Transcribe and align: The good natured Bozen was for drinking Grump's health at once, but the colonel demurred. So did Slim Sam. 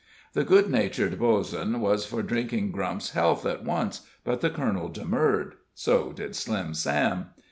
The 0.33 0.43
good 0.43 0.67
natured 0.67 1.19
Bozen 1.19 1.79
was 1.79 2.07
for 2.07 2.23
drinking 2.23 2.71
Grump's 2.71 3.11
health 3.11 3.45
at 3.45 3.63
once, 3.63 4.01
but 4.23 4.41
the 4.41 4.49
colonel 4.49 4.89
demurred. 4.89 5.53
So 5.75 6.11
did 6.11 6.35
Slim 6.35 6.73
Sam. 6.73 7.27